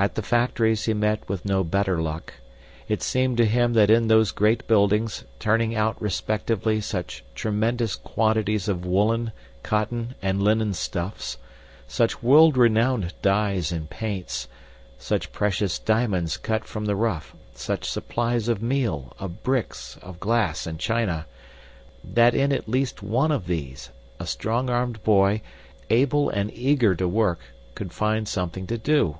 At 0.00 0.14
the 0.14 0.22
factories 0.22 0.84
he 0.84 0.94
met 0.94 1.28
with 1.28 1.44
no 1.44 1.64
better 1.64 2.00
luck. 2.00 2.34
It 2.86 3.02
seemed 3.02 3.36
to 3.38 3.44
him 3.44 3.72
that 3.72 3.90
in 3.90 4.06
those 4.06 4.30
great 4.30 4.64
buildings, 4.68 5.24
turning 5.40 5.74
out 5.74 6.00
respectively 6.00 6.80
such 6.80 7.24
tremendous 7.34 7.96
quantities 7.96 8.68
of 8.68 8.86
woolen, 8.86 9.32
cotton, 9.64 10.14
and 10.22 10.40
linen 10.40 10.72
stuffs, 10.72 11.36
such 11.88 12.22
world 12.22 12.56
renowned 12.56 13.12
dyes 13.22 13.72
and 13.72 13.90
paints, 13.90 14.46
such 14.98 15.32
precious 15.32 15.80
diamonds 15.80 16.36
cut 16.36 16.62
from 16.64 16.84
the 16.84 16.94
rough, 16.94 17.34
such 17.52 17.84
supplies 17.84 18.46
of 18.46 18.62
meal, 18.62 19.14
of 19.18 19.42
bricks, 19.42 19.98
of 20.00 20.20
glass 20.20 20.64
and 20.64 20.78
china 20.78 21.26
that 22.04 22.36
in 22.36 22.52
at 22.52 22.68
least 22.68 23.02
one 23.02 23.32
of 23.32 23.48
these, 23.48 23.90
a 24.20 24.26
strong 24.28 24.70
armed 24.70 25.02
boy, 25.02 25.42
able 25.90 26.30
and 26.30 26.54
eager 26.54 26.94
to 26.94 27.08
work, 27.08 27.40
could 27.74 27.92
find 27.92 28.28
something 28.28 28.64
to 28.64 28.78
do. 28.78 29.18